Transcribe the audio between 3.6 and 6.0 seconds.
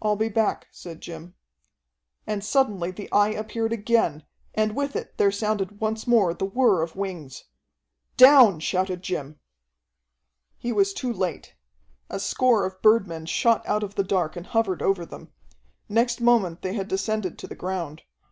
again, and with it there sounded